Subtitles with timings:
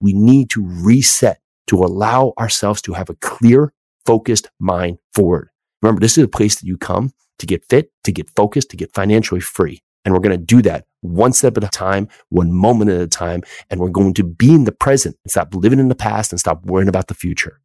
[0.00, 3.72] we need to reset to allow ourselves to have a clear,
[4.04, 5.50] focused mind forward.
[5.82, 8.76] Remember, this is a place that you come to get fit, to get focused, to
[8.76, 9.82] get financially free.
[10.04, 13.08] And we're going to do that one step at a time, one moment at a
[13.08, 13.42] time.
[13.70, 16.38] And we're going to be in the present and stop living in the past and
[16.38, 17.60] stop worrying about the future.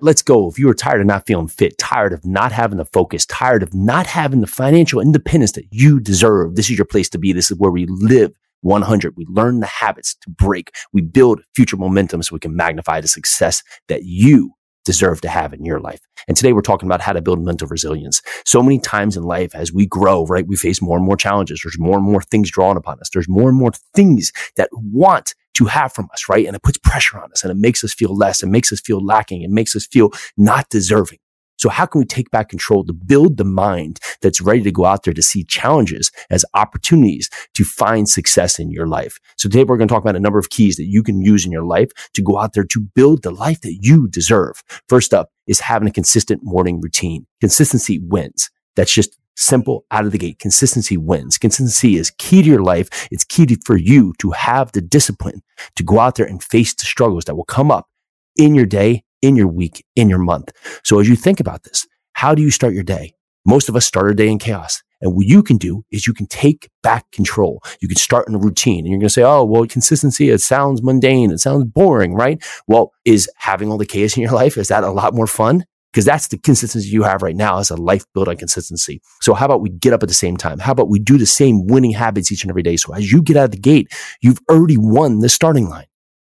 [0.00, 0.48] Let's go.
[0.48, 3.62] If you are tired of not feeling fit, tired of not having the focus, tired
[3.62, 7.32] of not having the financial independence that you deserve, this is your place to be.
[7.32, 9.16] This is where we live 100.
[9.16, 10.74] We learn the habits to break.
[10.92, 15.52] We build future momentum so we can magnify the success that you deserve to have
[15.52, 16.00] in your life.
[16.26, 18.22] And today we're talking about how to build mental resilience.
[18.44, 21.60] So many times in life, as we grow, right, we face more and more challenges.
[21.62, 23.10] There's more and more things drawn upon us.
[23.10, 26.46] There's more and more things that want to have from us, right?
[26.46, 28.42] And it puts pressure on us and it makes us feel less.
[28.42, 29.42] It makes us feel lacking.
[29.42, 31.18] It makes us feel not deserving.
[31.60, 34.86] So how can we take back control to build the mind that's ready to go
[34.86, 39.18] out there to see challenges as opportunities to find success in your life?
[39.36, 41.44] So today we're going to talk about a number of keys that you can use
[41.44, 44.62] in your life to go out there to build the life that you deserve.
[44.88, 47.26] First up is having a consistent morning routine.
[47.42, 48.48] Consistency wins.
[48.74, 50.38] That's just simple out of the gate.
[50.38, 51.38] Consistency wins.
[51.38, 53.08] Consistency is key to your life.
[53.10, 55.42] It's key to, for you to have the discipline
[55.76, 57.88] to go out there and face the struggles that will come up
[58.36, 60.52] in your day, in your week, in your month.
[60.84, 63.14] So as you think about this, how do you start your day?
[63.46, 64.82] Most of us start our day in chaos.
[65.00, 67.62] And what you can do is you can take back control.
[67.80, 70.40] You can start in a routine and you're going to say, Oh, well, consistency, it
[70.40, 71.30] sounds mundane.
[71.30, 72.42] It sounds boring, right?
[72.66, 75.64] Well, is having all the chaos in your life, is that a lot more fun?
[75.92, 79.00] Because that's the consistency you have right now as a life built on consistency.
[79.20, 80.58] So how about we get up at the same time?
[80.58, 82.76] How about we do the same winning habits each and every day?
[82.76, 85.86] So as you get out of the gate, you've already won the starting line.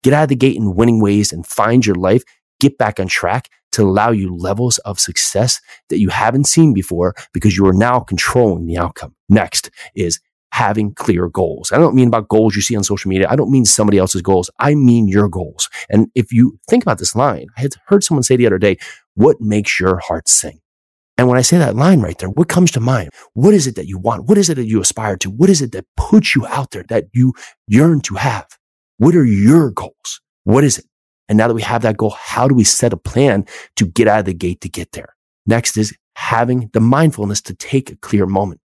[0.03, 2.23] Get out of the gate in winning ways and find your life.
[2.59, 5.59] Get back on track to allow you levels of success
[5.89, 9.15] that you haven't seen before because you are now controlling the outcome.
[9.29, 10.19] Next is
[10.51, 11.71] having clear goals.
[11.71, 13.27] I don't mean about goals you see on social media.
[13.29, 14.49] I don't mean somebody else's goals.
[14.59, 15.69] I mean your goals.
[15.89, 18.77] And if you think about this line, I had heard someone say the other day,
[19.15, 20.59] what makes your heart sing?
[21.17, 23.09] And when I say that line right there, what comes to mind?
[23.33, 24.27] What is it that you want?
[24.27, 25.29] What is it that you aspire to?
[25.29, 27.33] What is it that puts you out there that you
[27.67, 28.47] yearn to have?
[28.97, 30.21] What are your goals?
[30.43, 30.85] What is it?
[31.29, 33.45] And now that we have that goal, how do we set a plan
[33.77, 35.15] to get out of the gate to get there?
[35.45, 38.59] Next is having the mindfulness to take a clear moment.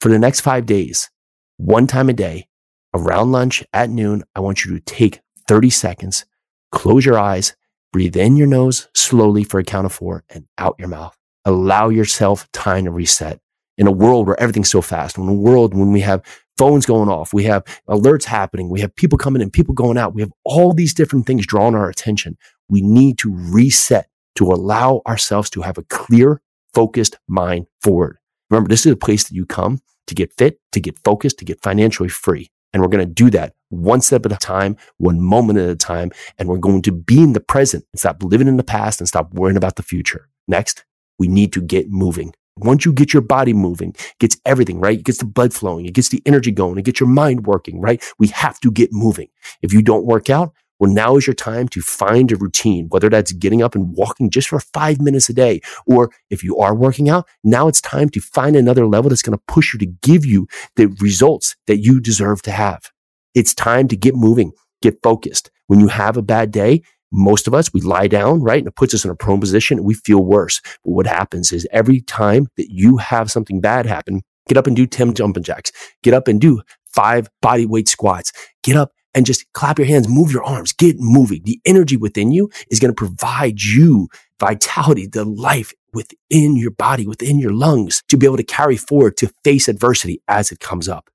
[0.00, 1.10] For the next five days,
[1.58, 2.48] one time a day,
[2.94, 6.24] around lunch at noon, I want you to take 30 seconds,
[6.72, 7.54] close your eyes,
[7.92, 11.18] breathe in your nose slowly for a count of four and out your mouth.
[11.44, 13.40] Allow yourself time to reset
[13.76, 15.18] in a world where everything's so fast.
[15.18, 16.22] In a world when we have
[16.56, 20.14] phones going off, we have alerts happening, we have people coming in, people going out,
[20.14, 22.38] we have all these different things drawing our attention.
[22.70, 26.40] We need to reset to allow ourselves to have a clear,
[26.72, 28.16] focused mind forward.
[28.50, 31.44] Remember, this is a place that you come to get fit, to get focused, to
[31.44, 32.48] get financially free.
[32.72, 35.76] And we're going to do that one step at a time, one moment at a
[35.76, 36.10] time.
[36.38, 39.08] And we're going to be in the present and stop living in the past and
[39.08, 40.28] stop worrying about the future.
[40.46, 40.84] Next,
[41.18, 42.32] we need to get moving.
[42.56, 44.98] Once you get your body moving, gets everything, right?
[44.98, 45.86] It gets the blood flowing.
[45.86, 46.78] It gets the energy going.
[46.78, 48.04] It gets your mind working, right?
[48.18, 49.28] We have to get moving.
[49.62, 53.10] If you don't work out, well, now is your time to find a routine, whether
[53.10, 55.60] that's getting up and walking just for five minutes a day.
[55.86, 59.36] Or if you are working out, now it's time to find another level that's going
[59.36, 62.90] to push you to give you the results that you deserve to have.
[63.34, 65.50] It's time to get moving, get focused.
[65.66, 66.82] When you have a bad day,
[67.12, 68.58] most of us, we lie down, right?
[68.58, 70.60] And it puts us in a prone position and we feel worse.
[70.84, 74.76] But what happens is every time that you have something bad happen, get up and
[74.76, 78.32] do 10 jumping jacks, get up and do five body weight squats,
[78.62, 81.42] get up and just clap your hands, move your arms, get moving.
[81.44, 87.06] The energy within you is going to provide you vitality, the life within your body,
[87.06, 90.88] within your lungs to be able to carry forward to face adversity as it comes
[90.88, 91.10] up.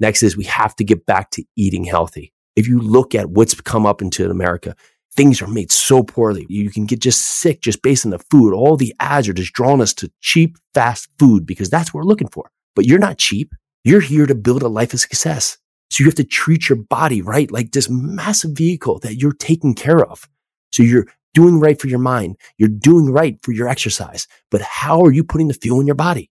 [0.00, 2.32] Next is we have to get back to eating healthy.
[2.54, 4.74] If you look at what's come up into America,
[5.12, 6.46] things are made so poorly.
[6.48, 8.52] You can get just sick just based on the food.
[8.52, 12.08] All the ads are just drawing us to cheap, fast food because that's what we're
[12.08, 12.50] looking for.
[12.74, 13.54] But you're not cheap.
[13.84, 15.58] You're here to build a life of success.
[15.90, 17.50] So you have to treat your body, right?
[17.50, 20.28] Like this massive vehicle that you're taking care of.
[20.72, 22.36] So you're doing right for your mind.
[22.58, 24.26] You're doing right for your exercise.
[24.50, 26.30] But how are you putting the fuel in your body?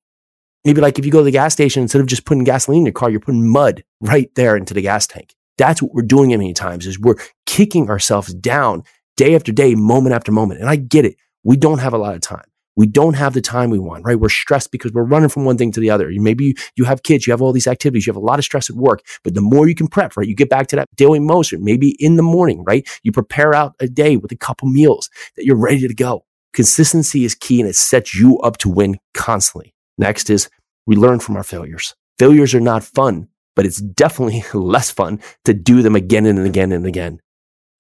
[0.66, 2.86] Maybe like if you go to the gas station, instead of just putting gasoline in
[2.88, 5.36] your car, you're putting mud right there into the gas tank.
[5.58, 7.16] That's what we're doing many times is we're
[7.46, 8.84] kicking ourselves down
[9.16, 10.60] day after day, moment after moment.
[10.60, 11.16] And I get it.
[11.44, 12.46] We don't have a lot of time.
[12.76, 14.20] We don't have the time we want, right?
[14.20, 16.12] We're stressed because we're running from one thing to the other.
[16.12, 18.70] Maybe you have kids, you have all these activities, you have a lot of stress
[18.70, 20.28] at work, but the more you can prep, right?
[20.28, 22.88] You get back to that daily motion, maybe in the morning, right?
[23.04, 26.26] You prepare out a day with a couple meals that you're ready to go.
[26.54, 29.74] Consistency is key and it sets you up to win constantly.
[29.98, 30.50] Next is
[30.86, 31.96] we learn from our failures.
[32.20, 36.72] Failures are not fun, but it's definitely less fun to do them again and again
[36.72, 37.20] and again.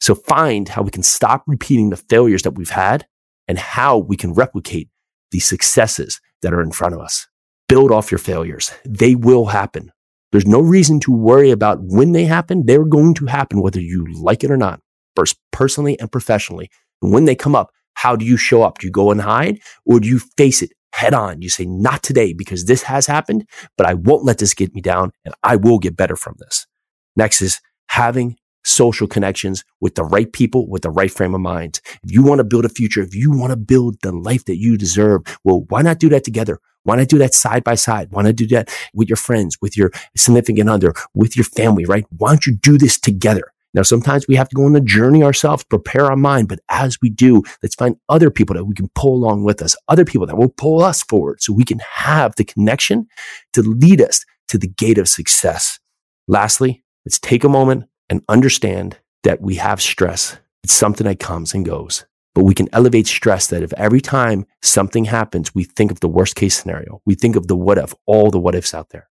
[0.01, 3.07] So find how we can stop repeating the failures that we've had
[3.47, 4.89] and how we can replicate
[5.31, 7.27] the successes that are in front of us.
[7.67, 8.71] Build off your failures.
[8.85, 9.91] They will happen.
[10.31, 12.65] There's no reason to worry about when they happen.
[12.65, 14.81] They're going to happen whether you like it or not,
[15.15, 16.69] first personally and professionally.
[17.01, 18.77] And when they come up, how do you show up?
[18.77, 21.41] Do you go and hide or do you face it head on?
[21.41, 24.81] You say, not today because this has happened, but I won't let this get me
[24.81, 26.67] down and I will get better from this.
[27.15, 31.79] Next is having social connections with the right people, with the right frame of mind.
[32.03, 34.57] If you want to build a future, if you want to build the life that
[34.57, 36.59] you deserve, well, why not do that together?
[36.83, 38.09] Why not do that side by side?
[38.11, 42.05] Why not do that with your friends, with your significant other, with your family, right?
[42.17, 43.51] Why don't you do this together?
[43.73, 46.47] Now, sometimes we have to go on the journey ourselves, prepare our mind.
[46.47, 49.75] But as we do, let's find other people that we can pull along with us,
[49.89, 53.07] other people that will pull us forward so we can have the connection
[53.51, 55.79] to lead us to the gate of success.
[56.27, 60.37] Lastly, let's take a moment and understand that we have stress.
[60.63, 62.05] It's something that comes and goes.
[62.33, 66.09] But we can elevate stress that if every time something happens, we think of the
[66.09, 69.09] worst case scenario, we think of the what if, all the what ifs out there.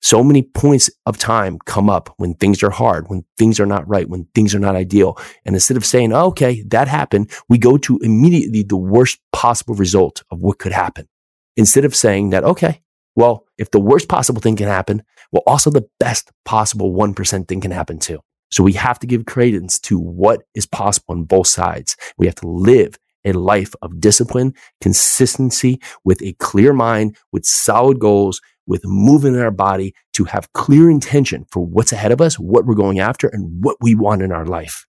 [0.00, 3.86] So many points of time come up when things are hard, when things are not
[3.86, 5.16] right, when things are not ideal.
[5.44, 9.76] And instead of saying, oh, okay, that happened, we go to immediately the worst possible
[9.76, 11.08] result of what could happen.
[11.56, 12.82] Instead of saying that, okay,
[13.14, 17.60] well, if the worst possible thing can happen, well, also the best possible 1% thing
[17.60, 18.20] can happen too.
[18.50, 21.96] So we have to give credence to what is possible on both sides.
[22.18, 27.98] We have to live a life of discipline, consistency with a clear mind, with solid
[27.98, 32.38] goals, with moving in our body to have clear intention for what's ahead of us,
[32.38, 34.86] what we're going after and what we want in our life.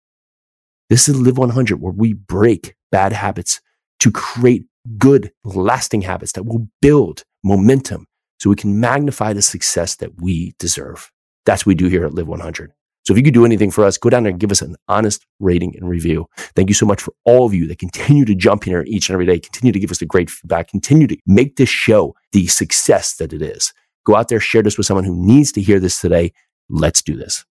[0.90, 3.62] This is Live 100 where we break bad habits
[4.02, 4.66] to create
[4.98, 8.06] good, lasting habits that will build momentum
[8.44, 11.10] so we can magnify the success that we deserve.
[11.46, 12.74] That's what we do here at Live 100.
[13.06, 14.76] So if you could do anything for us, go down there and give us an
[14.90, 16.26] honest rating and review.
[16.54, 19.08] Thank you so much for all of you that continue to jump in here each
[19.08, 22.16] and every day, continue to give us the great feedback, continue to make this show
[22.34, 23.72] the success that it is.
[24.06, 26.34] Go out there, share this with someone who needs to hear this today.
[26.68, 27.46] Let's do this.